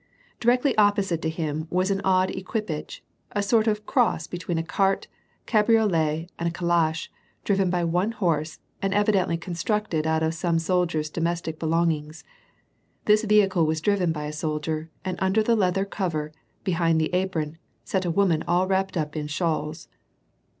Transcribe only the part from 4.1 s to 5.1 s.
be tween a cart,